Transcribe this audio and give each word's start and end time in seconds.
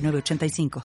985. 0.00 0.82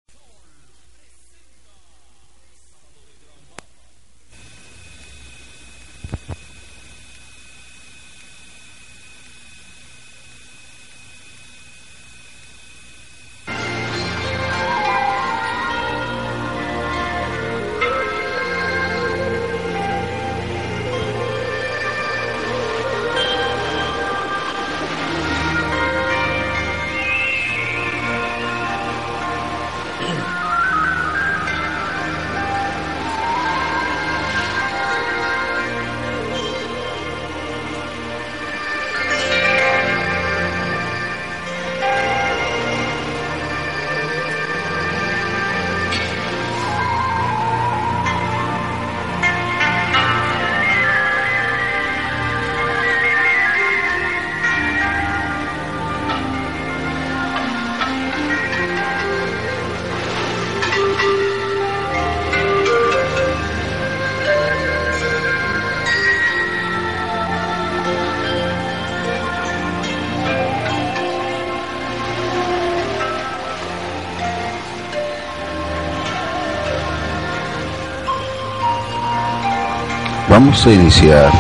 Vamos 80.41 80.65
a 80.69 80.73
iniciar 80.73 81.33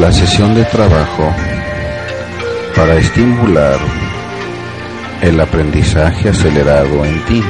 la 0.00 0.10
sesión 0.10 0.52
de 0.52 0.64
trabajo 0.64 1.32
para 2.74 2.96
estimular 2.96 3.78
el 5.22 5.38
aprendizaje 5.38 6.30
acelerado 6.30 7.04
en 7.04 7.24
ti, 7.26 7.40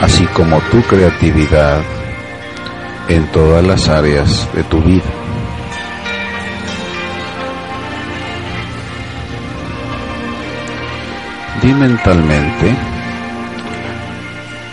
así 0.00 0.24
como 0.28 0.58
tu 0.70 0.80
creatividad 0.84 1.82
en 3.08 3.26
todas 3.32 3.62
las 3.66 3.86
áreas 3.86 4.48
de 4.54 4.62
tu 4.62 4.80
vida. 4.80 5.04
Di 11.60 11.70
mentalmente, 11.74 12.74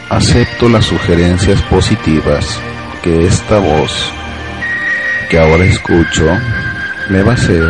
acepto 0.10 0.70
las 0.70 0.86
sugerencias 0.86 1.62
positivas 1.64 2.62
que 3.04 3.28
esta 3.28 3.60
voz 3.60 4.12
que 5.30 5.38
ahora 5.38 5.66
escucho 5.66 6.26
me 7.10 7.22
va 7.22 7.32
a 7.32 7.36
hacer 7.36 7.70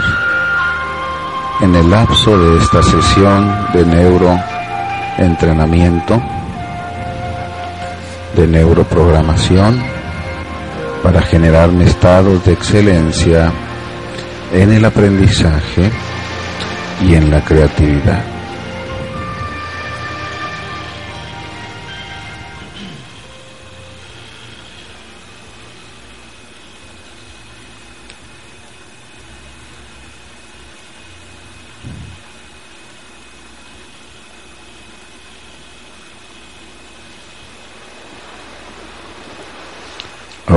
en 1.62 1.76
el 1.76 1.90
lapso 1.90 2.38
de 2.38 2.60
esta 2.60 2.84
sesión 2.84 3.52
de 3.74 3.84
neuroentrenamiento, 3.84 6.22
de 8.36 8.48
neuroprogramación, 8.48 9.82
para 11.02 11.24
generarme 11.24 11.86
estados 11.86 12.46
de 12.46 12.54
excelencia 12.54 13.52
en 14.54 14.72
el 14.72 14.86
aprendizaje 14.86 15.90
y 17.02 17.16
en 17.16 17.32
la 17.32 17.44
creatividad. 17.44 18.33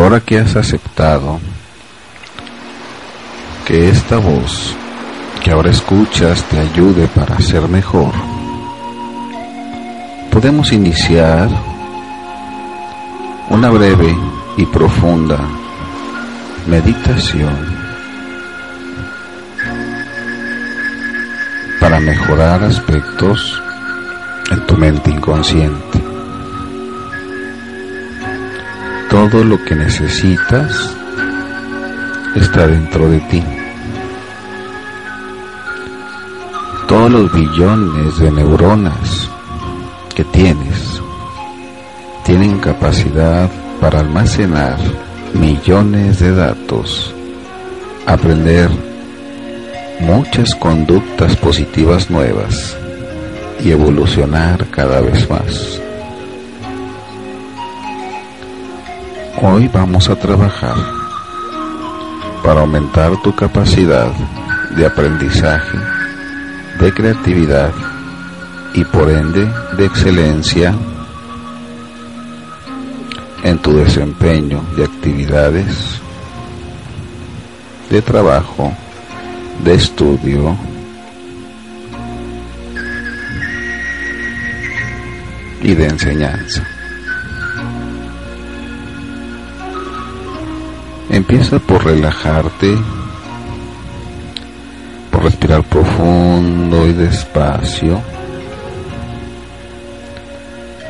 Ahora 0.06 0.20
que 0.20 0.38
has 0.38 0.54
aceptado 0.54 1.40
que 3.66 3.88
esta 3.88 4.18
voz 4.18 4.72
que 5.42 5.50
ahora 5.50 5.72
escuchas 5.72 6.44
te 6.44 6.60
ayude 6.60 7.08
para 7.08 7.40
ser 7.40 7.66
mejor, 7.66 8.12
podemos 10.30 10.70
iniciar 10.72 11.48
una 13.50 13.68
breve 13.70 14.16
y 14.56 14.64
profunda 14.66 15.40
meditación 16.68 17.66
para 21.80 21.98
mejorar 21.98 22.62
aspectos 22.62 23.60
en 24.52 24.66
tu 24.66 24.76
mente 24.76 25.10
inconsciente. 25.10 26.15
Todo 29.10 29.44
lo 29.44 29.64
que 29.64 29.74
necesitas 29.74 30.96
está 32.34 32.66
dentro 32.66 33.08
de 33.08 33.20
ti. 33.20 33.42
Todos 36.88 37.10
los 37.10 37.32
billones 37.32 38.18
de 38.18 38.30
neuronas 38.30 39.28
que 40.14 40.24
tienes 40.24 41.00
tienen 42.24 42.58
capacidad 42.58 43.48
para 43.80 44.00
almacenar 44.00 44.76
millones 45.34 46.18
de 46.18 46.34
datos, 46.34 47.14
aprender 48.06 48.68
muchas 50.00 50.54
conductas 50.56 51.36
positivas 51.36 52.10
nuevas 52.10 52.76
y 53.64 53.70
evolucionar 53.70 54.66
cada 54.70 55.00
vez 55.00 55.28
más. 55.30 55.85
Hoy 59.42 59.68
vamos 59.68 60.08
a 60.08 60.16
trabajar 60.16 60.76
para 62.42 62.60
aumentar 62.60 63.20
tu 63.22 63.34
capacidad 63.34 64.10
de 64.74 64.86
aprendizaje, 64.86 65.76
de 66.80 66.90
creatividad 66.94 67.70
y 68.72 68.82
por 68.84 69.10
ende 69.10 69.46
de 69.76 69.84
excelencia 69.84 70.74
en 73.42 73.58
tu 73.58 73.76
desempeño 73.76 74.64
de 74.74 74.84
actividades 74.84 76.00
de 77.90 78.00
trabajo, 78.00 78.72
de 79.62 79.74
estudio 79.74 80.56
y 85.60 85.74
de 85.74 85.86
enseñanza. 85.86 86.75
Empieza 91.16 91.58
por 91.58 91.82
relajarte, 91.82 92.76
por 95.10 95.24
respirar 95.24 95.62
profundo 95.62 96.86
y 96.86 96.92
despacio 96.92 98.02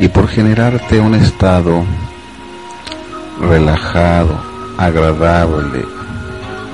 y 0.00 0.08
por 0.08 0.26
generarte 0.26 0.99
un 0.99 1.14
estado 1.14 1.84
relajado, 3.40 4.37
agradable, 4.76 5.84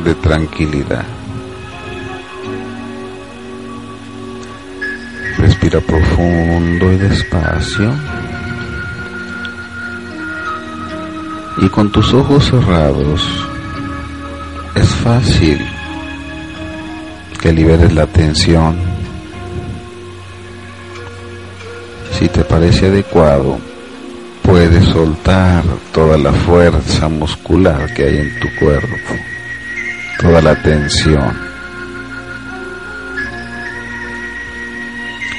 de 0.03 0.15
tranquilidad. 0.15 1.05
Respira 5.37 5.79
profundo 5.83 6.91
y 6.91 6.97
despacio. 6.97 7.93
Y 11.59 11.69
con 11.69 11.93
tus 11.93 12.13
ojos 12.15 12.47
cerrados 12.47 13.23
es 14.75 14.89
fácil 14.89 15.61
que 17.41 17.53
liberes 17.53 17.93
la 17.93 18.07
tensión. 18.07 18.77
Si 22.19 22.29
te 22.29 22.45
parece 22.45 22.87
adecuado, 22.87 23.59
puedes 24.43 24.85
soltar 24.87 25.65
toda 25.93 26.17
la 26.17 26.33
fuerza 26.33 27.09
muscular 27.09 27.93
que 27.95 28.05
hay 28.05 28.19
en 28.19 28.41
tu 28.41 28.49
cuerpo, 28.59 28.97
toda 30.21 30.41
la 30.41 30.55
tensión. 30.63 31.37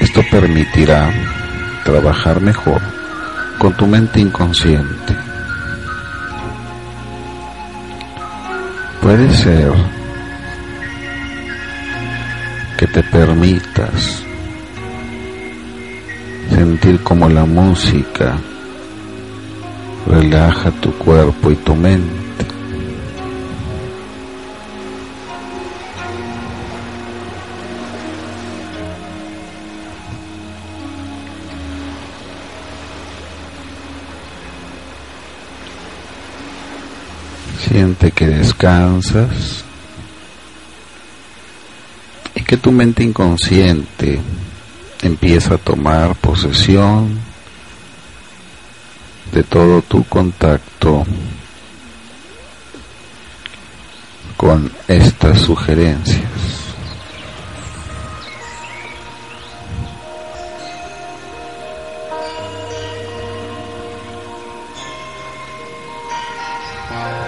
Esto 0.00 0.22
permitirá 0.30 1.10
trabajar 1.84 2.40
mejor 2.40 2.80
con 3.58 3.72
tu 3.76 3.86
mente 3.86 4.20
inconsciente. 4.20 5.33
Puede 9.04 9.30
ser 9.34 9.70
que 12.78 12.86
te 12.86 13.02
permitas 13.02 14.24
sentir 16.48 17.02
como 17.02 17.28
la 17.28 17.44
música 17.44 18.38
relaja 20.06 20.70
tu 20.80 20.90
cuerpo 20.94 21.50
y 21.50 21.56
tu 21.56 21.74
mente. 21.74 22.23
Descansas 38.54 39.64
y 42.34 42.42
que 42.42 42.56
tu 42.56 42.70
mente 42.70 43.02
inconsciente 43.02 44.20
empieza 45.02 45.54
a 45.54 45.58
tomar 45.58 46.14
posesión 46.16 47.18
de 49.32 49.42
todo 49.42 49.82
tu 49.82 50.04
contacto 50.04 51.04
con 54.36 54.72
estas 54.88 55.40
sugerencias. 55.40 56.43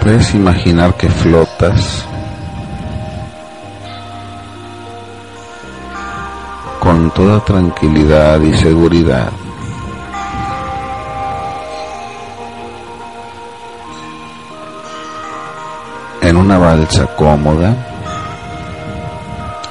Puedes 0.07 0.33
imaginar 0.35 0.95
que 0.95 1.09
flotas 1.09 2.05
con 6.79 7.11
toda 7.11 7.43
tranquilidad 7.43 8.39
y 8.39 8.55
seguridad 8.55 9.33
en 16.21 16.37
una 16.37 16.57
balsa 16.57 17.07
cómoda, 17.17 17.75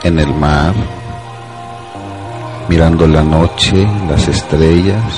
en 0.02 0.18
el 0.18 0.34
mar, 0.34 0.74
mirando 2.68 3.06
la 3.06 3.22
noche, 3.22 3.88
las 4.06 4.28
estrellas, 4.28 5.14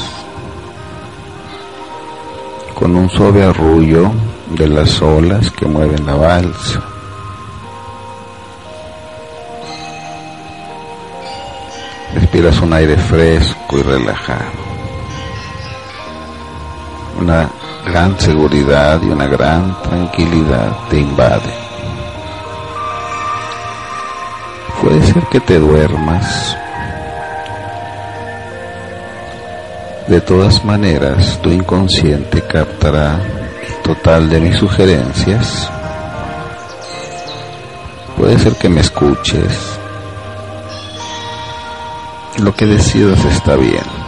con 2.72 2.94
un 2.94 3.10
suave 3.10 3.42
arrullo 3.42 4.12
de 4.50 4.66
las 4.66 5.00
olas 5.02 5.50
que 5.50 5.66
mueven 5.66 6.06
la 6.06 6.14
balsa. 6.14 6.82
Respiras 12.14 12.60
un 12.60 12.72
aire 12.72 12.96
fresco 12.96 13.78
y 13.78 13.82
relajado. 13.82 14.68
Una 17.20 17.48
gran 17.84 18.18
seguridad 18.18 19.00
y 19.02 19.06
una 19.06 19.26
gran 19.26 19.82
tranquilidad 19.82 20.76
te 20.88 20.98
invade. 20.98 21.54
Puede 24.80 25.02
ser 25.02 25.22
que 25.24 25.40
te 25.40 25.58
duermas. 25.58 26.56
De 30.06 30.20
todas 30.22 30.64
maneras, 30.64 31.38
tu 31.42 31.50
inconsciente 31.50 32.40
captará 32.42 33.37
total 33.88 34.28
de 34.28 34.38
mis 34.38 34.54
sugerencias. 34.56 35.70
Puede 38.18 38.38
ser 38.38 38.54
que 38.56 38.68
me 38.68 38.82
escuches. 38.82 39.78
Lo 42.38 42.54
que 42.54 42.66
decidas 42.66 43.24
está 43.24 43.56
bien. 43.56 43.98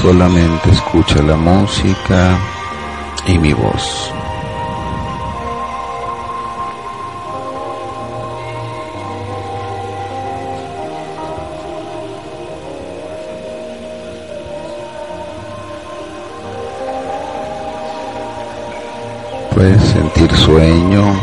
solamente 0.00 0.70
escucha 0.70 1.20
la 1.20 1.36
música 1.36 2.38
y 3.26 3.38
mi 3.38 3.52
voz. 3.52 4.10
Puedes 19.60 19.84
sentir 19.90 20.34
sueño, 20.36 21.20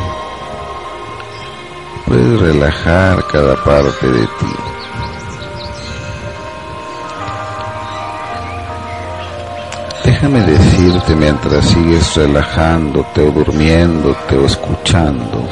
puedes 2.05 2.39
relajar 2.39 3.25
cada 3.31 3.55
parte 3.63 4.05
de 4.05 4.21
ti. 4.21 4.55
Déjame 10.05 10.41
decirte 10.43 11.15
mientras 11.15 11.65
sigues 11.65 12.15
relajándote 12.15 13.21
o 13.21 13.31
durmiéndote 13.31 14.37
o 14.37 14.45
escuchando 14.45 15.49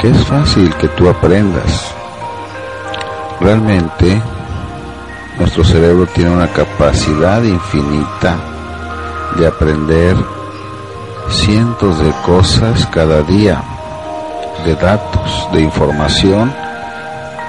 que 0.00 0.10
es 0.10 0.26
fácil 0.26 0.74
que 0.74 0.88
tú 0.88 1.08
aprendas. 1.08 1.94
Realmente 3.38 4.20
nuestro 5.40 5.64
cerebro 5.64 6.06
tiene 6.06 6.30
una 6.30 6.46
capacidad 6.52 7.42
infinita 7.42 8.38
de 9.36 9.46
aprender 9.48 10.16
cientos 11.28 11.98
de 11.98 12.12
cosas 12.24 12.86
cada 12.86 13.22
día, 13.22 13.60
de 14.64 14.76
datos, 14.76 15.48
de 15.52 15.62
información 15.62 16.54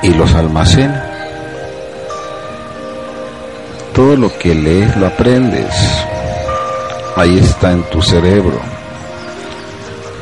y 0.01 0.09
los 0.13 0.33
almacena 0.33 1.11
todo 3.93 4.15
lo 4.15 4.37
que 4.37 4.55
lees 4.55 4.95
lo 4.97 5.07
aprendes. 5.07 5.73
Ahí 7.15 7.37
está 7.37 7.71
en 7.71 7.83
tu 7.83 8.01
cerebro. 8.01 8.59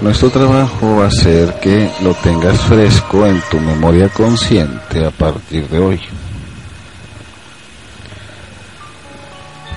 Nuestro 0.01 0.29
trabajo 0.29 0.97
va 0.97 1.07
a 1.07 1.11
ser 1.11 1.53
que 1.61 1.89
lo 2.01 2.13
tengas 2.15 2.59
fresco 2.61 3.25
en 3.25 3.41
tu 3.51 3.59
memoria 3.59 4.09
consciente 4.09 5.05
a 5.05 5.11
partir 5.11 5.67
de 5.67 5.79
hoy. 5.79 6.01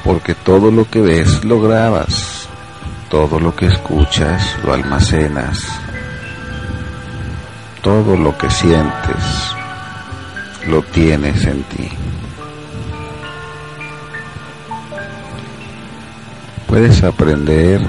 Porque 0.04 0.34
todo 0.34 0.70
lo 0.70 0.88
que 0.88 1.00
ves 1.00 1.44
lo 1.44 1.60
grabas, 1.60 2.48
todo 3.10 3.38
lo 3.38 3.54
que 3.54 3.66
escuchas 3.66 4.56
lo 4.64 4.72
almacenas, 4.72 5.58
todo 7.82 8.16
lo 8.16 8.36
que 8.36 8.50
sientes 8.50 9.54
lo 10.66 10.82
tienes 10.82 11.44
en 11.44 11.62
ti. 11.64 11.88
Puedes 16.66 17.02
aprender 17.02 17.80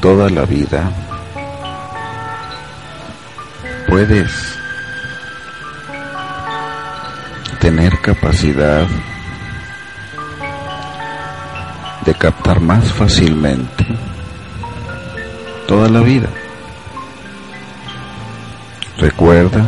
toda 0.00 0.30
la 0.30 0.44
vida. 0.44 0.90
Puedes 3.88 4.30
tener 7.58 7.98
capacidad 8.00 8.86
de 12.04 12.14
captar 12.14 12.60
más 12.60 12.92
fácilmente 12.92 13.86
toda 15.66 15.88
la 15.88 16.00
vida. 16.00 16.28
Recuerda 18.96 19.66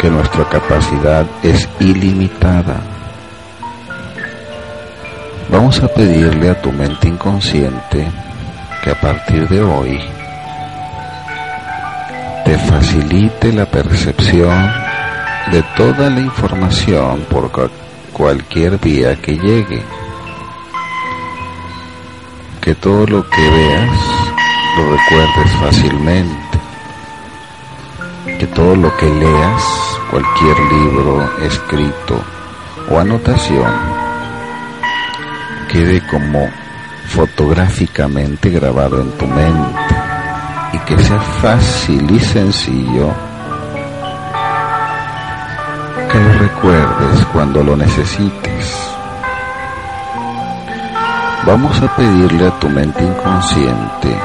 que 0.00 0.10
nuestra 0.10 0.48
capacidad 0.48 1.26
es 1.42 1.68
ilimitada. 1.78 2.80
Vamos 5.48 5.80
a 5.82 5.88
pedirle 5.88 6.50
a 6.50 6.60
tu 6.60 6.72
mente 6.72 7.08
inconsciente 7.08 8.10
que 8.82 8.90
a 8.90 9.00
partir 9.00 9.48
de 9.48 9.62
hoy 9.62 10.00
te 12.44 12.58
facilite 12.58 13.52
la 13.52 13.66
percepción 13.66 14.72
de 15.52 15.62
toda 15.76 16.10
la 16.10 16.20
información 16.20 17.20
por 17.30 17.50
cualquier 18.12 18.78
vía 18.78 19.14
que 19.16 19.36
llegue. 19.36 19.82
Que 22.66 22.74
todo 22.74 23.06
lo 23.06 23.30
que 23.30 23.48
veas 23.48 23.98
lo 24.76 24.90
recuerdes 24.90 25.52
fácilmente. 25.60 26.58
Que 28.40 28.46
todo 28.48 28.74
lo 28.74 28.96
que 28.96 29.06
leas, 29.08 29.62
cualquier 30.10 30.58
libro 30.72 31.38
escrito 31.42 32.20
o 32.90 32.98
anotación, 32.98 33.72
quede 35.68 36.04
como 36.08 36.50
fotográficamente 37.06 38.50
grabado 38.50 39.00
en 39.00 39.12
tu 39.12 39.28
mente 39.28 39.94
y 40.72 40.78
que 40.80 40.98
sea 41.04 41.20
fácil 41.20 42.10
y 42.10 42.18
sencillo 42.18 43.14
que 46.10 46.18
lo 46.18 46.32
recuerdes 46.32 47.26
cuando 47.32 47.62
lo 47.62 47.76
necesites. 47.76 48.85
Vamos 51.46 51.80
a 51.80 51.86
pedirle 51.94 52.48
a 52.48 52.58
tu 52.58 52.68
mente 52.68 53.04
inconsciente 53.04 54.18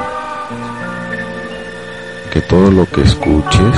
que 2.32 2.42
todo 2.42 2.72
lo 2.72 2.90
que 2.90 3.02
escuches 3.04 3.78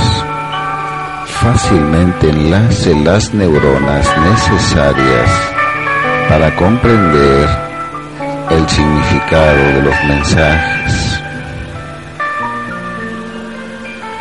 fácilmente 1.25 2.29
enlace 2.29 2.95
las 3.03 3.33
neuronas 3.33 4.07
necesarias 4.31 5.29
para 6.29 6.55
comprender 6.55 7.49
el 8.49 8.69
significado 8.69 9.57
de 9.57 9.81
los 9.81 10.03
mensajes. 10.05 11.21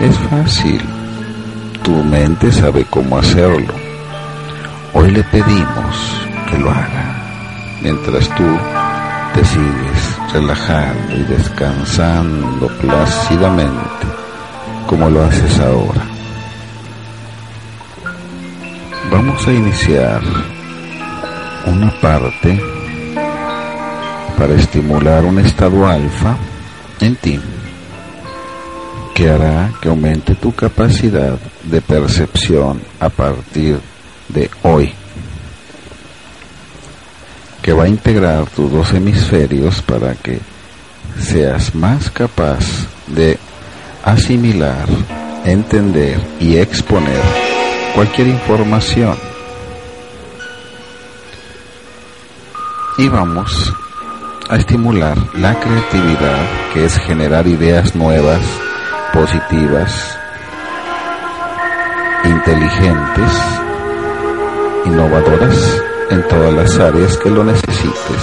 Es 0.00 0.19
fácil, 0.19 0.83
tu 1.85 1.93
mente 2.02 2.50
sabe 2.50 2.85
cómo 2.91 3.19
hacerlo. 3.19 3.73
Hoy 4.95 5.12
le 5.12 5.23
pedimos 5.23 6.26
que 6.50 6.59
lo 6.59 6.73
haga 6.73 7.23
mientras 7.83 8.29
tú 8.31 8.82
te 9.35 9.45
sigues 9.45 10.33
relajando 10.33 11.17
y 11.17 11.23
descansando 11.25 12.69
plácidamente 12.79 14.07
como 14.87 15.09
lo 15.09 15.23
haces 15.25 15.59
ahora. 15.61 16.03
Vamos 19.11 19.47
a 19.47 19.53
iniciar 19.53 20.21
una 21.67 21.91
parte 22.01 22.61
para 24.39 24.55
estimular 24.55 25.25
un 25.25 25.39
estado 25.39 25.87
alfa 25.87 26.37
en 27.01 27.17
ti 27.17 27.41
que 29.15 29.31
hará 29.31 29.71
que 29.81 29.89
aumente 29.89 30.35
tu 30.35 30.55
capacidad 30.55 31.39
de 31.65 31.81
percepción 31.81 32.81
a 32.99 33.09
partir 33.09 33.79
de 34.29 34.51
hoy, 34.62 34.93
que 37.62 37.73
va 37.73 37.85
a 37.85 37.88
integrar 37.88 38.47
tus 38.50 38.71
dos 38.71 38.92
hemisferios 38.92 39.81
para 39.83 40.14
que 40.14 40.40
seas 41.21 41.75
más 41.75 42.11
capaz 42.11 42.59
de 43.07 43.38
asimilar, 44.02 44.87
entender 45.45 46.21
y 46.40 46.57
exponer 46.57 47.23
cualquier 47.95 48.26
información. 48.28 49.16
Y 52.99 53.09
vamos 53.09 53.73
a 54.49 54.57
estimular 54.57 55.16
la 55.35 55.54
creatividad, 55.59 56.45
que 56.75 56.85
es 56.85 56.99
generar 56.99 57.47
ideas 57.47 57.95
nuevas, 57.95 58.42
positivas, 59.12 60.19
inteligentes, 62.25 63.33
innovadoras 64.85 65.83
en 66.12 66.28
todas 66.28 66.52
las 66.52 66.78
áreas 66.78 67.16
que 67.16 67.31
lo 67.31 67.42
necesites 67.42 68.23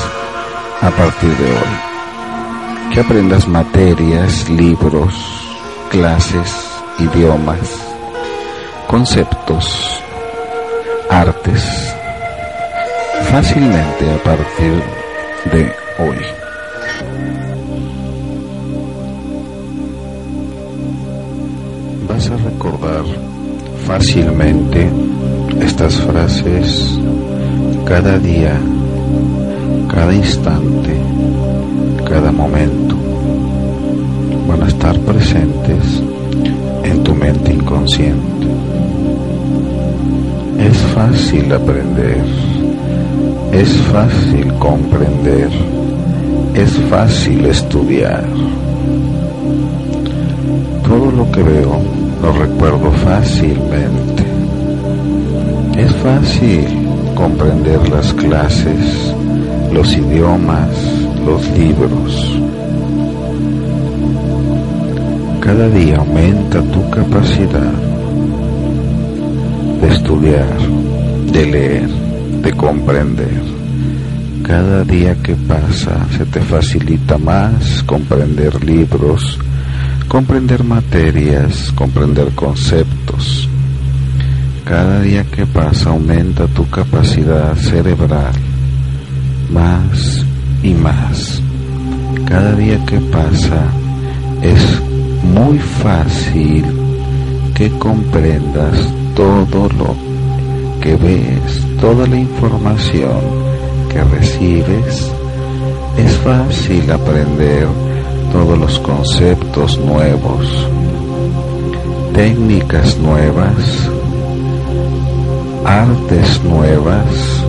a 0.79 0.91
partir 0.91 1.35
de 1.37 1.45
hoy. 1.45 2.93
Que 2.93 2.99
aprendas 2.99 3.47
materias, 3.47 4.47
libros, 4.49 5.13
clases, 5.89 6.55
idiomas, 6.99 7.59
conceptos, 8.87 10.03
artes, 11.09 11.95
fácilmente 13.31 14.13
a 14.13 14.23
partir 14.23 14.83
de 15.51 15.73
hoy. 15.97 16.17
Vas 22.07 22.29
a 22.29 22.37
recordar 22.37 23.03
fácilmente 23.87 24.89
estas 25.59 25.95
frases 26.01 26.99
cada 27.89 28.19
día, 28.19 28.53
cada 29.87 30.13
instante, 30.13 30.95
cada 32.07 32.31
momento. 32.31 32.95
Van 34.47 34.61
a 34.61 34.67
estar 34.67 34.97
presentes 34.99 36.03
en 36.83 37.03
tu 37.03 37.15
mente 37.15 37.51
inconsciente. 37.51 38.47
Es 40.59 40.77
fácil 40.93 41.51
aprender, 41.51 42.23
es 43.53 43.75
fácil 43.91 44.53
comprender, 44.59 45.49
es 46.53 46.71
fácil 46.91 47.43
estudiar. 47.47 48.23
Todo 50.83 51.11
lo 51.11 51.31
que 51.31 51.41
veo 51.41 51.81
lo 52.21 52.31
recuerdo 52.33 52.91
fácilmente. 52.91 54.18
Fácil 56.03 56.65
comprender 57.13 57.89
las 57.89 58.13
clases, 58.13 59.13
los 59.73 59.91
idiomas, 59.91 60.69
los 61.25 61.45
libros. 61.51 62.39
Cada 65.41 65.67
día 65.67 65.97
aumenta 65.97 66.61
tu 66.61 66.89
capacidad 66.89 67.73
de 69.81 69.87
estudiar, 69.89 70.57
de 71.33 71.45
leer, 71.45 71.89
de 72.43 72.51
comprender. 72.53 73.41
Cada 74.43 74.85
día 74.85 75.15
que 75.21 75.35
pasa 75.35 76.07
se 76.17 76.25
te 76.25 76.39
facilita 76.39 77.17
más 77.17 77.83
comprender 77.83 78.63
libros, 78.63 79.37
comprender 80.07 80.63
materias, 80.63 81.73
comprender 81.73 82.29
conceptos. 82.35 83.48
Cada 84.69 85.01
día 85.01 85.23
que 85.23 85.47
pasa 85.47 85.89
aumenta 85.89 86.45
tu 86.45 86.69
capacidad 86.69 87.55
cerebral 87.55 88.33
más 89.49 90.23
y 90.61 90.75
más. 90.75 91.41
Cada 92.27 92.53
día 92.53 92.77
que 92.85 92.99
pasa 92.99 93.63
es 94.43 94.79
muy 95.23 95.57
fácil 95.57 96.63
que 97.55 97.71
comprendas 97.79 98.87
todo 99.15 99.69
lo 99.69 99.95
que 100.79 100.95
ves, 100.97 101.65
toda 101.81 102.05
la 102.05 102.19
información 102.19 103.21
que 103.89 104.03
recibes. 104.03 105.11
Es 105.97 106.11
fácil 106.17 106.91
aprender 106.91 107.67
todos 108.31 108.55
los 108.59 108.79
conceptos 108.81 109.79
nuevos, 109.79 110.67
técnicas 112.13 112.99
nuevas, 112.99 113.89
artes 115.69 116.43
nuevas 116.43 117.45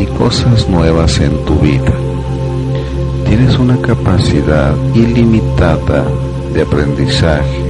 y 0.00 0.04
cosas 0.18 0.68
nuevas 0.68 1.20
en 1.20 1.44
tu 1.44 1.54
vida. 1.60 1.92
Tienes 3.24 3.56
una 3.56 3.80
capacidad 3.80 4.74
ilimitada 4.94 6.04
de 6.52 6.62
aprendizaje. 6.62 7.62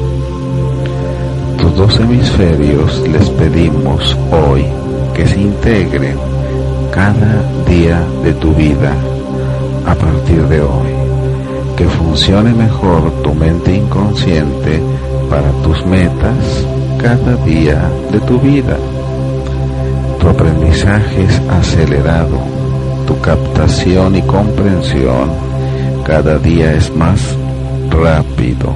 Tus 1.58 1.76
dos 1.76 2.00
hemisferios 2.00 3.06
les 3.06 3.28
pedimos 3.28 4.16
hoy 4.32 4.64
que 5.14 5.28
se 5.28 5.42
integren 5.42 6.16
cada 6.90 7.42
día 7.68 8.02
de 8.24 8.32
tu 8.32 8.54
vida 8.54 8.94
a 9.86 9.94
partir 9.94 10.42
de 10.48 10.62
hoy 10.62 10.90
que 11.76 11.84
funcione 11.86 12.54
mejor 12.54 13.10
tu 13.22 13.34
mente 13.34 13.76
inconsciente 13.76 14.80
para 15.28 15.50
tus 15.62 15.84
metas 15.84 16.66
cada 16.98 17.36
día 17.44 17.90
de 18.10 18.20
tu 18.20 18.38
vida. 18.38 18.78
Tu 20.20 20.28
aprendizaje 20.28 21.24
es 21.24 21.40
acelerado, 21.48 22.38
tu 23.06 23.18
captación 23.20 24.16
y 24.16 24.22
comprensión 24.22 25.30
cada 26.04 26.38
día 26.38 26.74
es 26.74 26.94
más 26.96 27.20
rápido. 27.90 28.72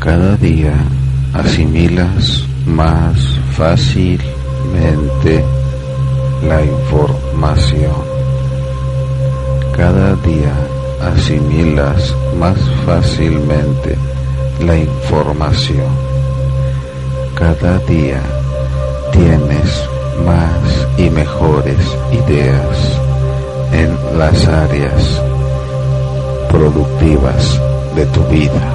Cada 0.00 0.36
día 0.36 0.74
asimilas 1.32 2.44
más 2.66 3.16
fácil 3.52 4.20
la 6.42 6.64
información. 6.64 8.12
cada 9.76 10.14
día 10.16 10.52
asimilas 11.02 12.14
más 12.38 12.58
fácilmente 12.86 13.96
la 14.60 14.76
información. 14.76 15.90
Cada 17.34 17.78
día 17.80 18.20
tienes 19.10 19.88
más 20.24 20.88
y 20.96 21.10
mejores 21.10 21.78
ideas 22.12 22.98
en 23.72 24.18
las 24.18 24.46
áreas 24.46 25.22
productivas 26.50 27.60
de 27.96 28.06
tu 28.06 28.22
vida. 28.26 28.72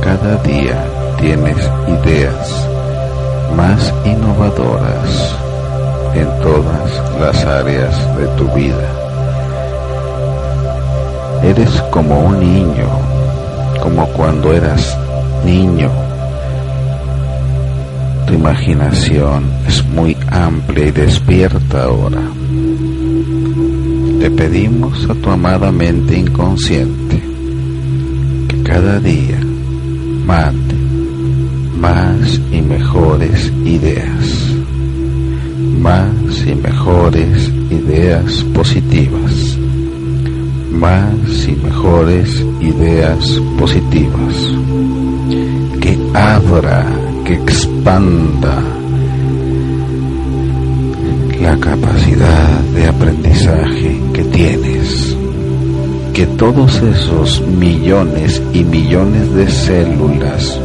Cada 0.00 0.36
día 0.42 0.84
tienes 1.20 1.56
ideas 1.88 2.68
más 3.56 3.92
innovadoras 4.04 5.36
en 6.14 6.28
todas 6.40 7.20
las 7.20 7.44
áreas 7.44 8.16
de 8.16 8.26
tu 8.36 8.48
vida. 8.54 9.01
Eres 11.42 11.70
como 11.90 12.20
un 12.20 12.40
niño, 12.40 12.88
como 13.82 14.06
cuando 14.08 14.52
eras 14.52 14.96
niño. 15.44 15.90
Tu 18.26 18.34
imaginación 18.34 19.44
es 19.66 19.84
muy 19.84 20.16
amplia 20.30 20.86
y 20.86 20.90
despierta 20.92 21.84
ahora. 21.84 22.22
Le 24.18 24.30
pedimos 24.30 25.08
a 25.10 25.14
tu 25.14 25.30
amada 25.30 25.72
mente 25.72 26.16
inconsciente 26.16 27.22
que 28.48 28.62
cada 28.62 29.00
día 29.00 29.40
mande 30.24 30.76
más 31.76 32.40
y 32.52 32.62
mejores 32.62 33.52
ideas 33.64 34.52
más 35.82 36.46
y 36.46 36.54
mejores 36.54 37.48
ideas 37.70 38.44
positivas, 38.54 39.31
más 40.72 41.46
y 41.46 41.52
mejores 41.56 42.44
ideas 42.60 43.40
positivas, 43.58 44.36
que 45.80 45.98
abra, 46.14 46.86
que 47.24 47.34
expanda 47.34 48.62
la 51.40 51.56
capacidad 51.58 52.60
de 52.74 52.86
aprendizaje 52.86 54.00
que 54.12 54.24
tienes, 54.24 55.16
que 56.14 56.26
todos 56.26 56.80
esos 56.82 57.40
millones 57.46 58.42
y 58.52 58.64
millones 58.64 59.34
de 59.34 59.50
células 59.50 60.60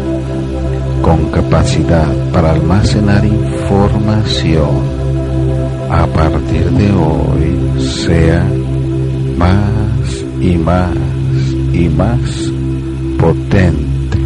con 1.02 1.30
capacidad 1.32 2.14
para 2.32 2.52
almacenar 2.52 3.24
información 3.26 4.98
a 5.90 6.06
partir 6.08 6.70
de 6.72 6.92
hoy 6.92 7.82
sea 7.82 8.46
más 9.38 9.87
y 10.42 10.58
más 10.58 10.96
y 11.74 11.90
más 11.90 12.52
potente. 13.18 14.18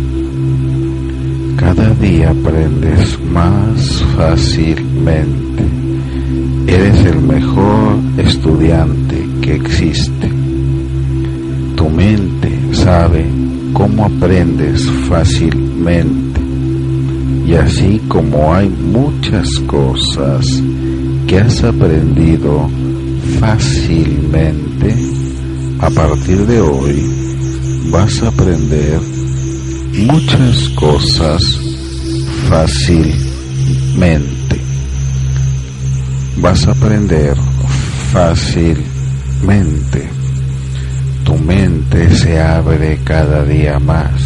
Cada 1.58 1.90
día 1.96 2.32
aprendes 2.32 3.20
más 3.32 4.04
fácilmente. 4.16 5.64
Eres 6.68 7.06
el 7.06 7.22
mejor 7.22 7.98
estudiante 8.18 9.28
que 9.42 9.56
existe. 9.56 10.30
Tu 11.76 11.90
mente 11.90 12.52
sabe 12.74 13.26
cómo 13.74 14.06
aprendes 14.06 14.90
fácilmente. 15.10 16.42
Y 17.46 17.54
así 17.54 18.02
como 18.08 18.54
hay 18.54 18.70
muchas 18.70 19.50
cosas 19.68 20.46
que 21.28 21.40
has 21.40 21.64
aprendido 21.64 22.70
fácilmente, 23.40 24.96
a 25.82 25.90
partir 25.90 26.46
de 26.46 26.62
hoy 26.62 27.10
vas 27.90 28.22
a 28.22 28.28
aprender 28.28 29.02
muchas 30.06 30.70
cosas 30.70 31.42
fácilmente. 32.48 34.62
Vas 36.38 36.68
a 36.68 36.72
aprender 36.72 37.36
fácilmente. 38.12 40.08
Tu 41.24 41.36
mente 41.36 42.16
se 42.16 42.40
abre 42.40 43.00
cada 43.04 43.44
día 43.44 43.80
más. 43.80 44.22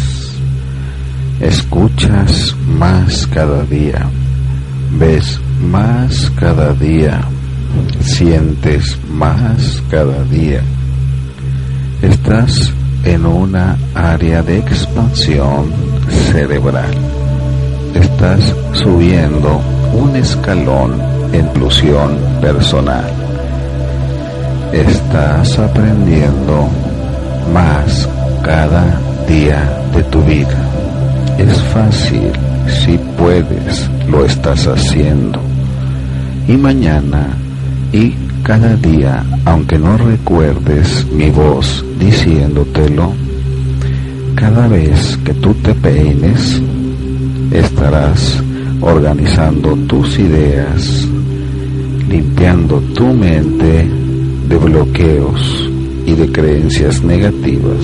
Escuchas 1.40 2.54
más 2.66 3.26
cada 3.28 3.64
día. 3.64 4.06
Ves 4.98 5.40
más 5.60 6.30
cada 6.38 6.74
día, 6.74 7.22
sientes 8.02 8.98
más 9.10 9.82
cada 9.90 10.22
día. 10.24 10.62
Estás 12.06 12.72
en 13.04 13.26
una 13.26 13.76
área 13.94 14.40
de 14.40 14.58
expansión 14.58 15.72
cerebral. 16.30 16.94
Estás 17.94 18.54
subiendo 18.72 19.60
un 19.92 20.14
escalón 20.14 21.00
en 21.32 21.46
inclusión 21.46 22.16
personal. 22.40 23.10
Estás 24.72 25.58
aprendiendo 25.58 26.68
más 27.52 28.08
cada 28.44 29.00
día 29.26 29.68
de 29.92 30.02
tu 30.04 30.22
vida. 30.22 30.58
Es 31.38 31.60
fácil 31.74 32.30
si 32.68 32.98
puedes, 33.18 33.90
lo 34.08 34.24
estás 34.24 34.64
haciendo. 34.68 35.40
Y 36.46 36.56
mañana 36.56 37.26
y 37.92 38.14
cada 38.46 38.76
día, 38.76 39.24
aunque 39.44 39.76
no 39.76 39.98
recuerdes 39.98 41.04
mi 41.10 41.30
voz 41.30 41.84
diciéndotelo, 41.98 43.12
cada 44.36 44.68
vez 44.68 45.18
que 45.24 45.34
tú 45.34 45.52
te 45.54 45.74
peines, 45.74 46.62
estarás 47.50 48.40
organizando 48.80 49.74
tus 49.88 50.16
ideas, 50.20 51.08
limpiando 52.08 52.78
tu 52.94 53.06
mente 53.06 53.90
de 54.48 54.56
bloqueos 54.56 55.68
y 56.06 56.14
de 56.14 56.30
creencias 56.30 57.02
negativas 57.02 57.82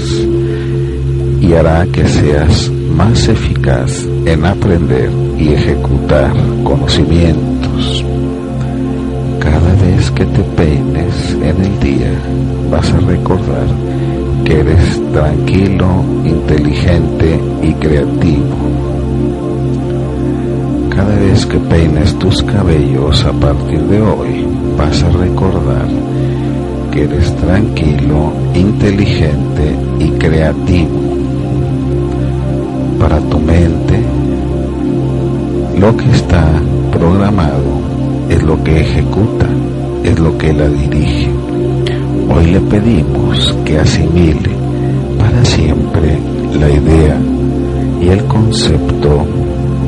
y 1.40 1.54
hará 1.54 1.84
que 1.86 2.06
seas 2.06 2.70
más 2.96 3.26
eficaz 3.26 4.06
en 4.26 4.44
aprender 4.44 5.10
y 5.36 5.54
ejecutar 5.54 6.32
conocimientos. 6.62 7.51
Cada 9.82 9.96
vez 9.96 10.10
que 10.12 10.24
te 10.26 10.42
peines 10.44 11.36
en 11.42 11.60
el 11.60 11.80
día 11.80 12.12
vas 12.70 12.88
a 12.92 13.00
recordar 13.00 13.66
que 14.44 14.60
eres 14.60 15.12
tranquilo, 15.12 16.04
inteligente 16.24 17.40
y 17.62 17.72
creativo. 17.74 18.56
Cada 20.88 21.16
vez 21.16 21.44
que 21.46 21.58
peines 21.58 22.16
tus 22.20 22.44
cabellos 22.44 23.24
a 23.24 23.32
partir 23.32 23.80
de 23.80 24.00
hoy 24.00 24.46
vas 24.78 25.02
a 25.02 25.10
recordar 25.10 25.88
que 26.92 27.02
eres 27.02 27.34
tranquilo, 27.38 28.32
inteligente 28.54 29.74
y 29.98 30.10
creativo 30.10 31.00
para 33.00 33.18
tu 33.18 33.40
mente, 33.40 34.00
lo 35.76 35.96
que 35.96 36.08
está 36.12 36.44
programado 36.92 37.82
es 38.28 38.42
lo 38.42 38.62
que 38.62 38.80
ejecuta, 38.80 39.46
es 40.12 40.18
lo 40.18 40.36
que 40.38 40.52
la 40.52 40.68
dirige. 40.68 41.30
Hoy 42.28 42.46
le 42.46 42.60
pedimos 42.60 43.56
que 43.64 43.78
asimile 43.78 44.50
para 45.18 45.44
siempre 45.44 46.18
la 46.58 46.70
idea 46.70 47.18
y 48.00 48.08
el 48.08 48.24
concepto 48.24 49.26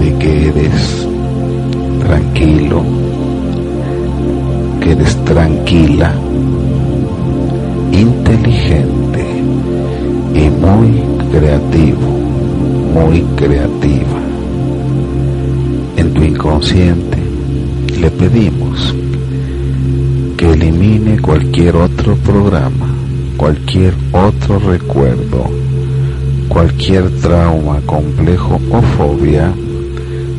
de 0.00 0.14
que 0.18 0.48
eres 0.48 1.08
tranquilo, 2.00 2.82
que 4.80 4.92
eres 4.92 5.16
tranquila, 5.24 6.12
inteligente 7.92 9.24
y 10.34 10.48
muy 10.50 11.02
creativo 11.30 12.14
muy 12.94 13.22
creativa. 13.36 14.20
En 15.96 16.14
tu 16.14 16.22
inconsciente 16.22 17.18
le 18.00 18.08
pedimos 18.12 18.94
elimine 20.68 21.20
cualquier 21.20 21.76
otro 21.76 22.16
programa, 22.16 22.86
cualquier 23.36 23.94
otro 24.12 24.58
recuerdo, 24.58 25.50
cualquier 26.48 27.10
trauma, 27.20 27.80
complejo 27.86 28.60
o 28.70 28.82
fobia 28.96 29.52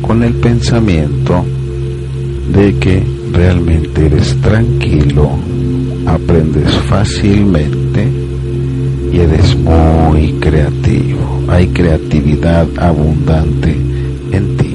con 0.02 0.22
el 0.22 0.34
pensamiento 0.34 1.44
de 2.52 2.76
que 2.78 3.02
realmente 3.32 4.06
eres 4.06 4.36
tranquilo, 4.40 5.30
aprendes 6.06 6.74
fácilmente 6.88 8.08
y 9.12 9.18
eres 9.18 9.56
muy 9.56 10.32
creativo 10.40 11.26
hay 11.48 11.68
creatividad 11.68 12.66
abundante 12.78 13.76
en 14.32 14.56
ti. 14.56 14.65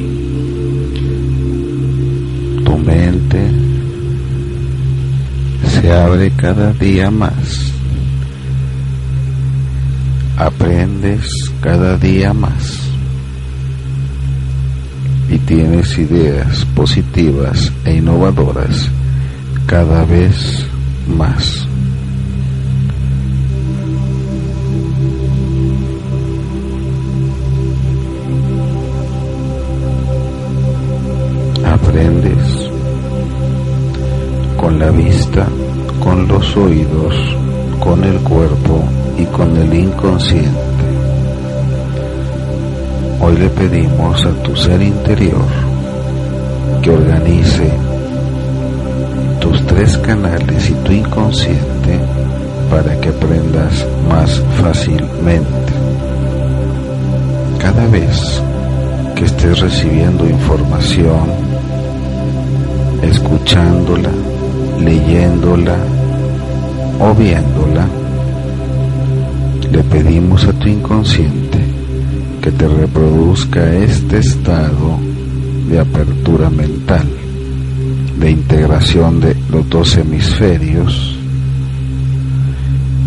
Se 5.82 5.92
abre 5.92 6.32
cada 6.38 6.72
día 6.74 7.10
más 7.10 7.74
aprendes 10.38 11.28
cada 11.62 11.98
día 11.98 12.34
más 12.34 12.80
y 15.30 15.38
tienes 15.40 15.98
ideas 15.98 16.66
positivas 16.76 17.72
e 17.86 17.96
innovadoras 17.96 18.90
cada 19.66 20.04
vez 20.06 20.66
más. 21.08 21.68
Aprendes 31.64 32.72
con 34.58 34.80
la 34.80 34.92
vista, 34.92 35.48
con 36.12 36.28
los 36.28 36.58
oídos, 36.58 37.16
con 37.80 38.04
el 38.04 38.20
cuerpo 38.20 38.84
y 39.18 39.24
con 39.28 39.56
el 39.56 39.74
inconsciente. 39.74 40.86
Hoy 43.22 43.38
le 43.38 43.48
pedimos 43.48 44.26
a 44.26 44.32
tu 44.44 44.54
ser 44.54 44.82
interior 44.82 45.46
que 46.82 46.90
organice 46.90 47.72
tus 49.40 49.66
tres 49.68 49.98
canales 50.00 50.70
y 50.70 50.74
tu 50.84 50.92
inconsciente 50.92 51.98
para 52.70 53.00
que 53.00 53.08
aprendas 53.08 53.88
más 54.10 54.44
fácilmente. 54.62 55.74
Cada 57.58 57.88
vez 57.88 58.44
que 59.16 59.24
estés 59.24 59.62
recibiendo 59.62 60.28
información, 60.28 61.30
escuchándola, 63.02 64.10
leyéndola 64.78 65.78
o 67.02 67.16
viéndola, 67.16 67.88
le 69.72 69.84
pedimos 69.84 70.46
a 70.46 70.54
tu 70.54 70.68
inconsciente 70.68 71.60
que 72.42 72.52
te 72.52 72.68
reproduzca 72.68 73.74
este 73.74 74.20
estado 74.20 75.00
de 75.68 75.80
apertura 75.80 76.50
mental, 76.50 77.08
de 78.20 78.32
integración 78.32 79.20
de 79.20 79.36
los 79.50 79.68
dos 79.70 79.98
hemisferios 79.98 81.18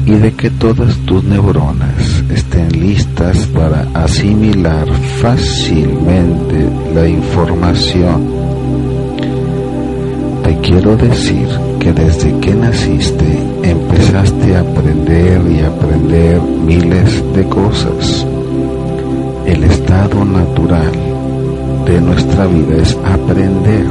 y 0.06 0.14
de 0.14 0.32
que 0.32 0.50
todas 0.50 0.96
tus 1.06 1.22
neuronas 1.24 2.24
estén 2.30 2.68
listas 2.72 3.46
para 3.46 3.86
asimilar 3.94 4.88
fácilmente 5.20 6.68
la 6.94 7.08
información. 7.08 8.33
Te 10.44 10.54
quiero 10.58 10.94
decir 10.94 11.48
que 11.80 11.90
desde 11.94 12.38
que 12.38 12.54
naciste 12.54 13.24
empezaste 13.62 14.54
a 14.54 14.60
aprender 14.60 15.40
y 15.50 15.60
aprender 15.60 16.38
miles 16.42 17.24
de 17.32 17.44
cosas. 17.48 18.26
El 19.46 19.64
estado 19.64 20.22
natural 20.22 20.92
de 21.86 21.98
nuestra 21.98 22.46
vida 22.46 22.76
es 22.76 22.94
aprender. 23.04 23.86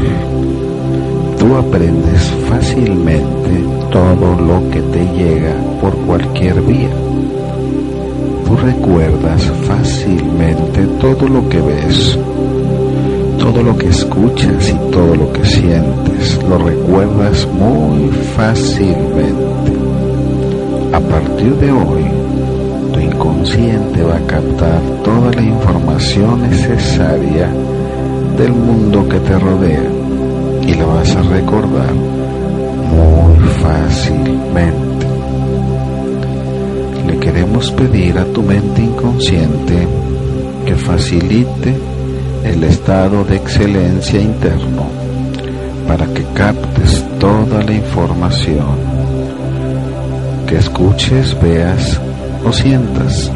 Tú 1.40 1.56
aprendes 1.56 2.32
fácilmente 2.48 3.50
todo 3.92 4.36
lo 4.36 4.70
que 4.70 4.82
te 4.82 5.06
llega 5.18 5.56
por 5.82 5.96
cualquier 6.06 6.62
vía. 6.62 6.90
Tú 8.46 8.56
recuerdas 8.58 9.52
fácilmente 9.68 10.86
todo 11.02 11.28
lo 11.28 11.50
que 11.50 11.62
ves 11.62 12.20
todo 13.44 13.62
lo 13.62 13.78
que 13.78 13.90
escuchas 13.90 14.70
y 14.70 14.90
todo 14.90 15.16
lo 15.16 15.34
que 15.34 15.44
sientes 15.44 16.42
lo 16.48 16.58
recuerdas 16.60 17.46
muy 17.48 18.08
fácilmente. 18.38 19.74
A 20.94 21.00
partir 21.02 21.54
de 21.56 21.70
hoy, 21.70 22.04
tu 22.94 23.00
inconsciente 23.02 24.02
va 24.02 24.16
a 24.16 24.28
captar 24.28 24.80
toda 25.04 25.30
la 25.34 25.42
información 25.42 26.50
necesaria 26.50 27.50
del 28.38 28.54
mundo 28.54 29.10
que 29.10 29.20
te 29.20 29.38
rodea 29.38 29.92
y 30.66 30.74
lo 30.76 30.88
vas 30.88 31.14
a 31.14 31.22
recordar 31.24 31.94
muy 31.94 33.48
fácilmente. 33.62 35.06
Le 37.08 37.20
queremos 37.20 37.70
pedir 37.72 38.18
a 38.18 38.24
tu 38.24 38.42
mente 38.42 38.84
inconsciente 38.84 39.86
que 40.66 40.76
facilite 40.76 41.93
el 42.44 42.64
estado 42.64 43.24
de 43.24 43.38
excelencia 43.38 44.20
interno 44.20 44.88
para 45.88 46.06
que 46.08 46.24
captes 46.34 47.04
toda 47.20 47.64
la 47.64 47.74
información 47.74 48.76
que 50.48 50.58
escuches, 50.58 51.40
veas 51.42 52.00
o 52.46 52.52
sientas. 52.52 53.32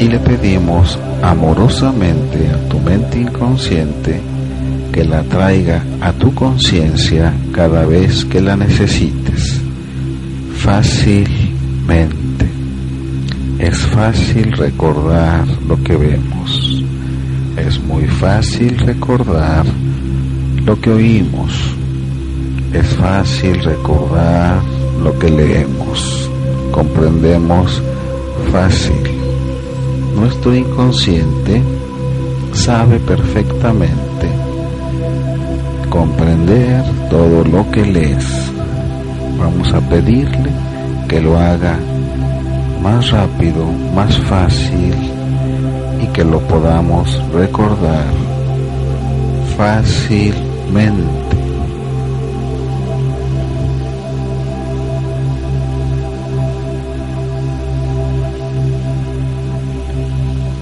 Y 0.00 0.08
le 0.08 0.18
pedimos 0.18 0.98
amorosamente 1.22 2.48
a 2.48 2.68
tu 2.68 2.78
mente 2.80 3.20
inconsciente 3.20 4.20
que 4.92 5.04
la 5.04 5.22
traiga 5.22 5.82
a 6.00 6.12
tu 6.12 6.34
conciencia 6.34 7.32
cada 7.52 7.84
vez 7.84 8.24
que 8.24 8.40
la 8.40 8.56
necesites, 8.56 9.60
fácilmente. 10.56 12.48
Es 13.58 13.78
fácil 13.78 14.52
recordar 14.52 15.46
lo 15.68 15.82
que 15.82 15.96
vemos 15.96 16.53
es 17.56 17.80
muy 17.80 18.06
fácil 18.06 18.78
recordar 18.78 19.64
lo 20.64 20.80
que 20.80 20.90
oímos. 20.90 21.52
Es 22.72 22.86
fácil 22.96 23.62
recordar 23.62 24.60
lo 25.02 25.16
que 25.18 25.30
leemos. 25.30 26.30
Comprendemos 26.72 27.82
fácil. 28.50 28.96
Nuestro 30.16 30.54
inconsciente 30.54 31.62
sabe 32.52 32.98
perfectamente 33.00 34.28
comprender 35.88 36.82
todo 37.08 37.44
lo 37.44 37.70
que 37.70 37.84
lees. 37.84 38.26
Vamos 39.38 39.72
a 39.72 39.80
pedirle 39.80 40.50
que 41.08 41.20
lo 41.20 41.38
haga 41.38 41.78
más 42.82 43.10
rápido, 43.10 43.66
más 43.94 44.18
fácil 44.18 45.13
y 46.04 46.06
que 46.08 46.22
lo 46.22 46.38
podamos 46.40 47.08
recordar 47.32 48.04
fácilmente. 49.56 51.36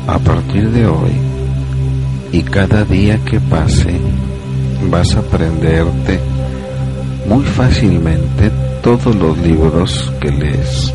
A 0.06 0.18
partir 0.18 0.70
de 0.70 0.86
hoy 0.86 1.12
y 2.30 2.42
cada 2.42 2.84
día 2.84 3.18
que 3.24 3.40
pase, 3.40 3.98
vas 4.90 5.16
a 5.16 5.20
aprenderte 5.20 6.20
muy 7.28 7.42
fácilmente 7.44 8.50
todos 8.82 9.14
los 9.16 9.36
libros 9.38 10.12
que 10.20 10.30
lees, 10.30 10.94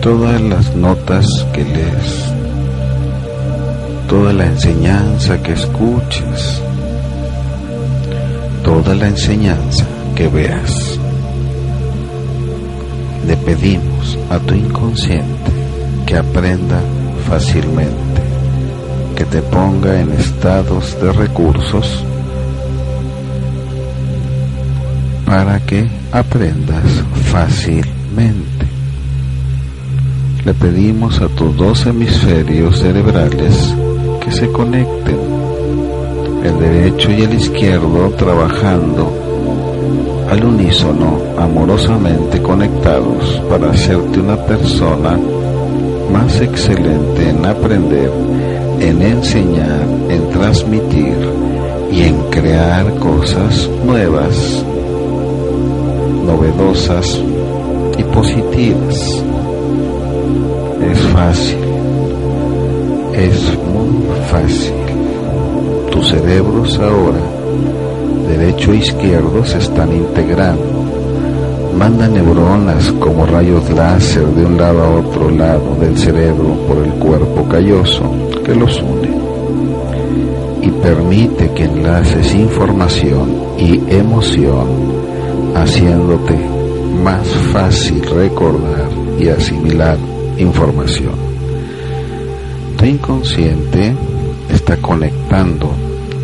todas 0.00 0.40
las 0.40 0.74
notas 0.74 1.26
que 1.52 1.64
lees, 1.64 2.41
toda 4.12 4.34
la 4.34 4.44
enseñanza 4.44 5.42
que 5.42 5.52
escuches, 5.52 6.60
toda 8.62 8.94
la 8.94 9.08
enseñanza 9.08 9.86
que 10.14 10.28
veas. 10.28 10.98
Le 13.26 13.34
pedimos 13.38 14.18
a 14.28 14.38
tu 14.38 14.52
inconsciente 14.52 15.50
que 16.04 16.18
aprenda 16.18 16.78
fácilmente, 17.26 18.20
que 19.16 19.24
te 19.24 19.40
ponga 19.40 19.98
en 19.98 20.12
estados 20.12 20.94
de 21.00 21.10
recursos 21.10 22.04
para 25.24 25.58
que 25.60 25.88
aprendas 26.12 27.02
fácilmente. 27.32 28.66
Le 30.44 30.52
pedimos 30.52 31.18
a 31.22 31.28
tus 31.28 31.56
dos 31.56 31.86
hemisferios 31.86 32.78
cerebrales 32.80 33.74
se 34.32 34.50
conecten, 34.50 35.18
el 36.42 36.58
derecho 36.58 37.10
y 37.10 37.22
el 37.22 37.34
izquierdo 37.34 38.10
trabajando 38.16 39.12
al 40.30 40.44
unísono, 40.44 41.18
amorosamente 41.36 42.40
conectados 42.40 43.42
para 43.50 43.70
hacerte 43.70 44.20
una 44.20 44.36
persona 44.36 45.18
más 46.10 46.40
excelente 46.40 47.28
en 47.28 47.44
aprender, 47.44 48.10
en 48.80 49.02
enseñar, 49.02 49.86
en 50.08 50.30
transmitir 50.30 51.16
y 51.92 52.04
en 52.04 52.16
crear 52.30 52.86
cosas 52.94 53.68
nuevas, 53.84 54.64
novedosas 56.24 57.20
y 57.98 58.02
positivas. 58.04 59.22
Es 60.90 60.98
fácil, 61.12 61.61
es 63.14 63.58
muy 63.58 64.06
fácil. 64.30 64.74
Tus 65.90 66.08
cerebros 66.08 66.78
ahora, 66.78 67.20
derecho 68.28 68.72
e 68.72 68.76
izquierdo, 68.76 69.44
se 69.44 69.58
están 69.58 69.92
integrando. 69.92 70.82
manda 71.76 72.06
neuronas 72.06 72.92
como 73.00 73.26
rayos 73.26 73.68
láser 73.70 74.26
de 74.26 74.44
un 74.44 74.56
lado 74.56 74.82
a 74.82 74.90
otro 75.00 75.30
lado 75.30 75.74
del 75.80 75.96
cerebro 75.98 76.54
por 76.68 76.78
el 76.78 76.92
cuerpo 76.92 77.48
calloso 77.48 78.02
que 78.44 78.54
los 78.54 78.80
une 78.82 79.10
y 80.60 80.70
permite 80.70 81.50
que 81.52 81.64
enlaces 81.64 82.34
información 82.34 83.34
y 83.58 83.82
emoción 83.92 84.68
haciéndote 85.56 86.38
más 87.02 87.26
fácil 87.52 88.02
recordar 88.02 88.88
y 89.18 89.28
asimilar 89.28 89.98
información. 90.38 91.31
Tu 92.82 92.88
inconsciente 92.88 93.94
está 94.50 94.76
conectando 94.78 95.72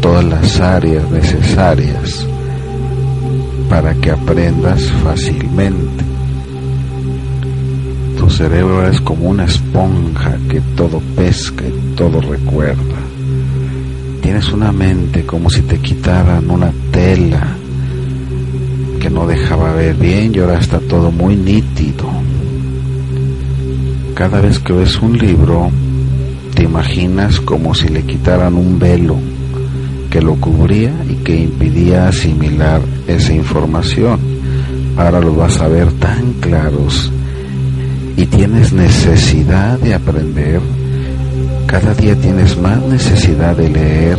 todas 0.02 0.24
las 0.24 0.58
áreas 0.58 1.08
necesarias 1.08 2.26
para 3.70 3.94
que 3.94 4.10
aprendas 4.10 4.82
fácilmente. 5.04 6.04
Tu 8.18 8.28
cerebro 8.28 8.88
es 8.88 9.00
como 9.02 9.28
una 9.28 9.44
esponja 9.44 10.36
que 10.48 10.60
todo 10.74 11.00
pesca 11.14 11.62
y 11.64 11.94
todo 11.94 12.20
recuerda. 12.20 12.98
Tienes 14.20 14.52
una 14.52 14.72
mente 14.72 15.24
como 15.24 15.50
si 15.50 15.62
te 15.62 15.78
quitaran 15.78 16.50
una 16.50 16.72
tela 16.90 17.56
que 18.98 19.08
no 19.08 19.28
dejaba 19.28 19.74
ver 19.74 19.94
bien 19.94 20.34
y 20.34 20.40
ahora 20.40 20.58
está 20.58 20.80
todo 20.80 21.12
muy 21.12 21.36
nítido. 21.36 22.10
Cada 24.14 24.40
vez 24.40 24.58
que 24.58 24.72
ves 24.72 24.98
un 25.00 25.16
libro, 25.16 25.70
te 26.58 26.64
imaginas 26.64 27.40
como 27.42 27.72
si 27.72 27.86
le 27.86 28.02
quitaran 28.02 28.54
un 28.54 28.80
velo 28.80 29.16
que 30.10 30.20
lo 30.20 30.34
cubría 30.40 30.90
y 31.08 31.14
que 31.22 31.42
impedía 31.42 32.08
asimilar 32.08 32.80
esa 33.06 33.32
información. 33.32 34.18
Ahora 34.96 35.20
lo 35.20 35.36
vas 35.36 35.60
a 35.60 35.68
ver 35.68 35.92
tan 36.00 36.32
claros 36.40 37.12
y 38.16 38.26
tienes 38.26 38.72
necesidad 38.72 39.78
de 39.78 39.94
aprender. 39.94 40.60
Cada 41.68 41.94
día 41.94 42.16
tienes 42.16 42.58
más 42.58 42.82
necesidad 42.82 43.56
de 43.56 43.68
leer. 43.68 44.18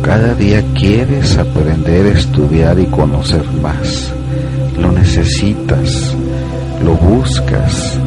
Cada 0.00 0.36
día 0.36 0.62
quieres 0.74 1.38
aprender, 1.38 2.06
estudiar 2.06 2.78
y 2.78 2.86
conocer 2.86 3.42
más. 3.60 4.12
Lo 4.78 4.92
necesitas, 4.92 6.14
lo 6.84 6.94
buscas. 6.94 7.98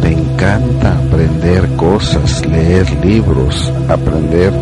Te 0.00 0.10
encanta 0.42 0.98
aprender 0.98 1.68
cosas, 1.76 2.44
leer 2.46 2.86
libros, 3.04 3.72
aprender 3.88 4.52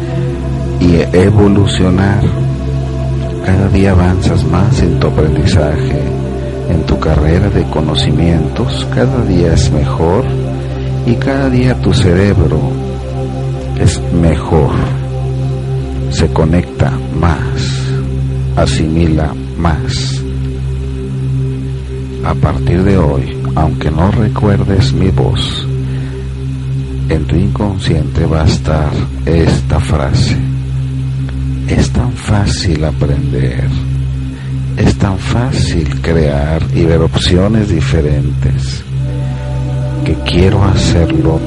y 0.78 1.00
evolucionar. 1.16 2.22
Cada 3.46 3.68
día 3.68 3.92
avanzas 3.92 4.44
más 4.44 4.82
en 4.82 5.00
tu 5.00 5.06
aprendizaje, 5.06 6.02
en 6.68 6.82
tu 6.82 6.98
carrera 7.00 7.48
de 7.48 7.62
conocimientos, 7.64 8.86
cada 8.94 9.24
día 9.24 9.54
es 9.54 9.72
mejor 9.72 10.24
y 11.06 11.14
cada 11.14 11.48
día 11.48 11.74
tu 11.76 11.94
cerebro 11.94 12.60
es 13.80 14.02
mejor, 14.12 14.72
se 16.10 16.28
conecta 16.28 16.92
más, 17.18 17.40
asimila 18.54 19.32
más. 19.56 20.22
A 22.22 22.34
partir 22.34 22.84
de 22.84 22.98
hoy, 22.98 23.34
aunque 23.54 23.90
no 23.90 24.10
recuerdes 24.10 24.92
mi 24.92 25.08
voz, 25.08 25.66
en 27.10 27.26
tu 27.26 27.36
inconsciente 27.36 28.24
va 28.24 28.42
a 28.42 28.46
estar 28.46 28.92
esta 29.26 29.78
frase 29.80 30.50
es 31.70 31.90
tan 31.90 32.12
fácil 32.12 32.84
aprender, 32.84 33.68
es 34.76 34.96
tan 34.96 35.16
fácil 35.18 36.00
crear 36.00 36.60
y 36.74 36.84
ver 36.84 37.00
opciones 37.00 37.68
diferentes 37.68 38.82
que 40.04 40.14
quiero 40.28 40.64
hacerlo 40.64 41.38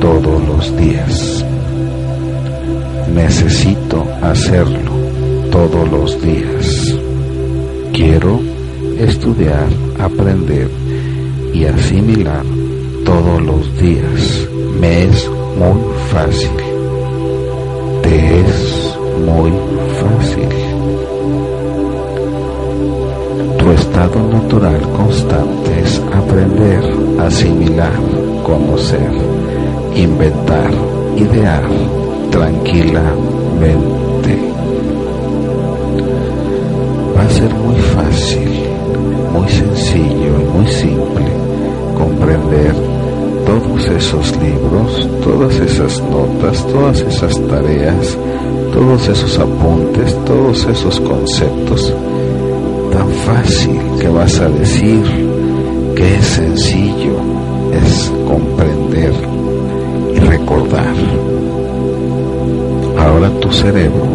todos 0.00 0.44
los 0.48 0.76
días. 0.76 1.44
Necesito 3.14 4.06
hacerlo 4.22 4.90
todos 5.52 5.88
los 5.88 6.20
días. 6.20 6.94
Quiero 7.92 8.40
estudiar, 8.98 9.68
aprender 10.00 10.68
y 11.54 11.64
asimilar 11.64 12.44
todos 13.04 13.40
los 13.40 13.78
días. 13.80 14.48
Me 14.80 15.04
es 15.04 15.28
muy 15.28 15.80
fácil. 16.10 16.56
Te 18.02 18.40
es 18.40 18.96
muy 19.26 19.52
fácil. 20.00 20.48
Tu 23.58 23.70
estado 23.72 24.22
natural 24.32 24.80
constante 24.96 25.80
es 25.82 26.00
aprender, 26.14 26.82
asimilar, 27.18 27.92
conocer, 28.42 29.12
inventar, 29.94 30.70
idear 31.14 31.64
tranquilamente. 32.30 34.32
Va 37.14 37.22
a 37.22 37.28
ser 37.28 37.54
muy 37.54 37.76
fácil, 37.76 38.48
muy 39.34 39.48
sencillo 39.48 40.40
y 40.40 40.44
muy 40.56 40.66
simple 40.68 41.26
comprender 41.98 42.99
todos 43.50 43.84
esos 43.88 44.36
libros, 44.36 45.08
todas 45.24 45.58
esas 45.58 46.00
notas, 46.02 46.64
todas 46.68 47.00
esas 47.00 47.48
tareas, 47.48 48.16
todos 48.72 49.08
esos 49.08 49.38
apuntes, 49.40 50.16
todos 50.24 50.66
esos 50.66 51.00
conceptos, 51.00 51.92
tan 52.92 53.08
fácil 53.08 53.80
que 54.00 54.08
vas 54.08 54.38
a 54.38 54.48
decir 54.50 55.02
que 55.96 56.14
es 56.14 56.26
sencillo, 56.26 57.16
es 57.72 58.12
comprender 58.28 59.12
y 60.14 60.18
recordar. 60.20 60.94
Ahora 62.98 63.30
tu 63.40 63.50
cerebro, 63.50 64.06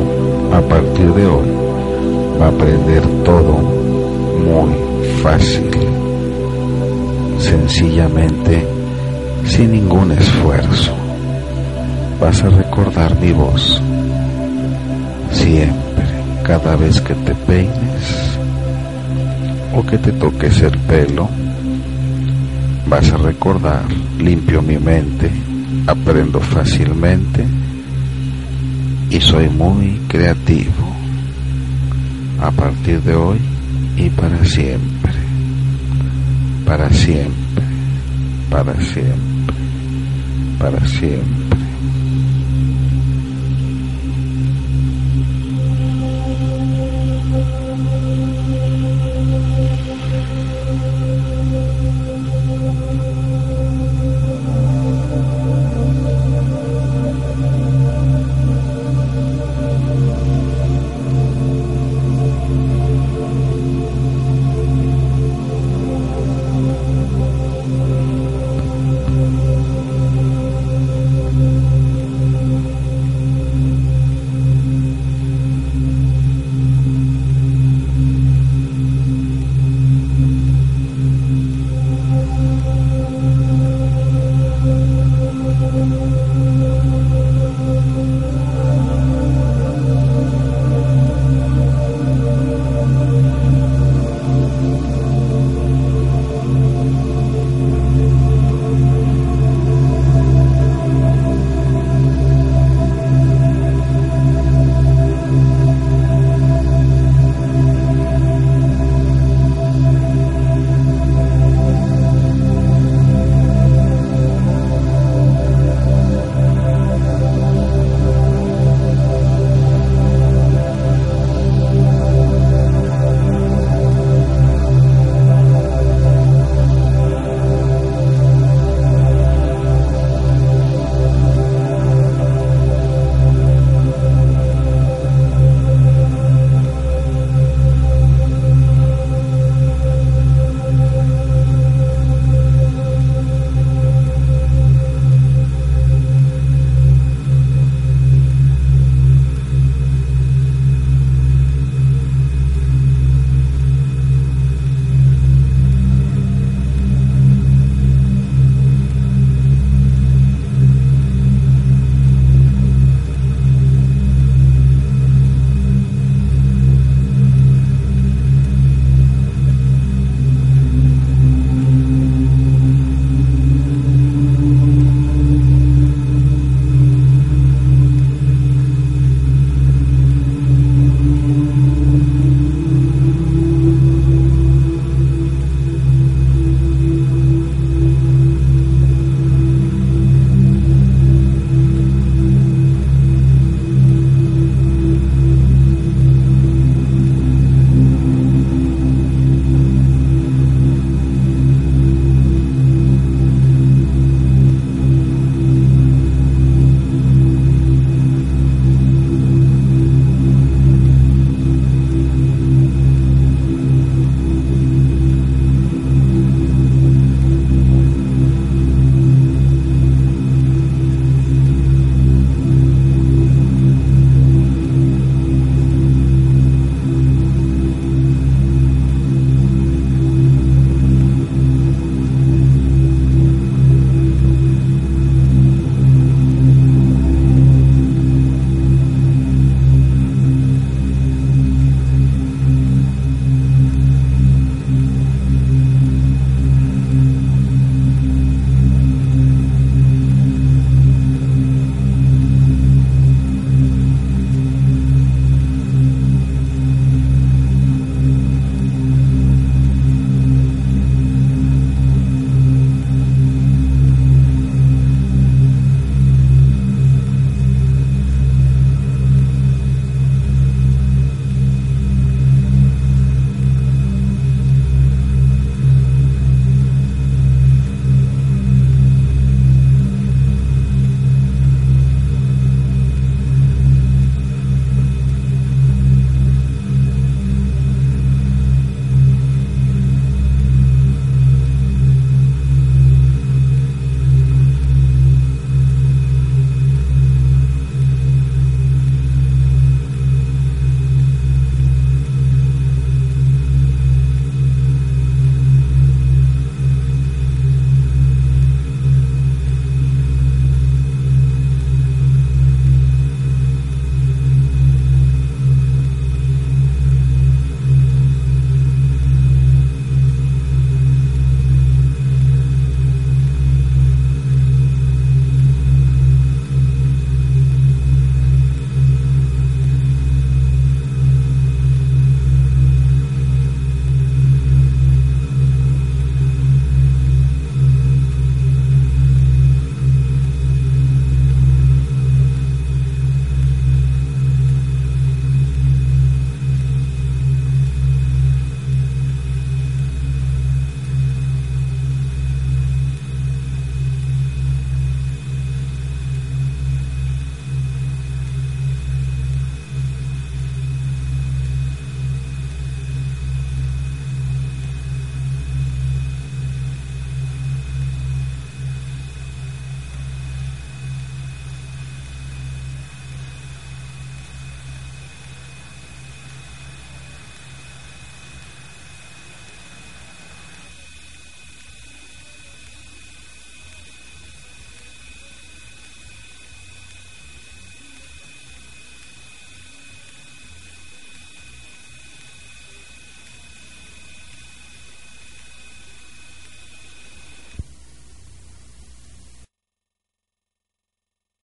a 0.54 0.62
partir 0.62 1.14
de 1.14 1.26
hoy, 1.26 1.50
va 2.40 2.46
a 2.46 2.50
aprender 2.50 3.02
todo 3.26 3.58
muy 4.46 4.74
fácil, 5.22 5.70
sencillamente, 7.38 8.75
sin 9.46 9.72
ningún 9.72 10.12
esfuerzo. 10.12 10.94
Vas 12.20 12.44
a 12.44 12.50
recordar 12.50 13.20
mi 13.20 13.32
voz 13.32 13.82
siempre, 15.32 16.06
cada 16.44 16.76
vez 16.76 17.02
que 17.02 17.14
te 17.14 17.36
peines 17.36 18.38
o 19.76 19.86
que 19.86 19.98
te 19.98 20.12
toques 20.14 20.62
el 20.62 20.78
pelo, 20.80 21.30
vas 22.88 23.12
a 23.12 23.18
recordar, 23.18 23.86
limpio 24.18 24.62
mi 24.62 24.78
mente, 24.78 25.30
aprendo 25.88 26.40
fácilmente 26.40 27.46
y 29.10 29.20
soy 29.20 29.50
muy 29.50 30.00
creativo 30.08 30.96
a 32.42 32.52
partir 32.52 33.02
de 33.02 33.16
hoy 33.16 33.40
y 33.98 34.10
para 34.10 34.44
siempre, 34.46 35.14
para 36.66 36.90
siempre, 36.92 37.66
para 38.50 38.74
siempre, 38.82 39.35
siempre. 40.88 41.55